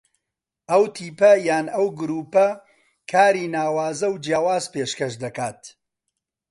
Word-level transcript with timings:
ئەو 0.69 0.83
تیپە 0.95 1.31
یان 1.47 1.65
ئەو 1.75 1.87
گرووپە 1.99 2.47
کاری 3.11 3.45
ناوازە 3.55 4.07
و 4.11 4.21
جیاواز 4.23 4.65
پێشکەش 4.73 5.13
دەکات 5.23 5.61